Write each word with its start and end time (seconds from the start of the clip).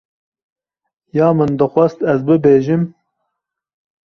Ya 1.15 1.27
min 1.37 1.51
dixwast 1.59 1.99
ez 2.11 2.19
bibêjim. 2.27 2.83